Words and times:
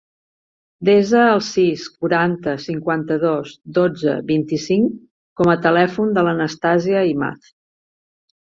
Desa 0.87 1.19
el 1.33 1.41
sis, 1.47 1.83
quaranta, 1.97 2.55
cinquanta-dos, 2.63 3.53
dotze, 3.77 4.15
vint-i-cinc 4.33 4.99
com 5.43 5.55
a 5.55 5.59
telèfon 5.67 6.11
de 6.17 6.25
l'Anastàsia 6.31 7.09
Imaz. 7.15 7.55